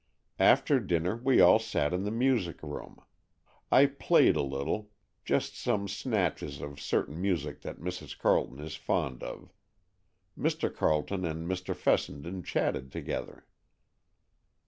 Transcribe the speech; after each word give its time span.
After 0.39 0.79
dinner 0.79 1.15
we 1.17 1.39
all 1.41 1.59
sat 1.59 1.93
in 1.93 2.05
the 2.05 2.09
music 2.09 2.63
room. 2.63 3.03
I 3.71 3.85
played 3.85 4.35
a 4.35 4.41
little,—just 4.41 5.55
some 5.55 5.87
snatches 5.87 6.59
of 6.59 6.81
certain 6.81 7.21
music 7.21 7.61
that 7.61 7.77
Mrs. 7.77 8.17
Carleton 8.17 8.59
is 8.61 8.75
fond 8.75 9.21
of. 9.21 9.53
Mr. 10.35 10.75
Carleton 10.75 11.23
and 11.23 11.47
Mr. 11.47 11.75
Fessenden 11.75 12.41
chatted 12.41 12.91
together." 12.91 13.45